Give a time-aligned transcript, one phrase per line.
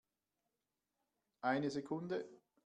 [1.41, 2.27] Eine Sekunde!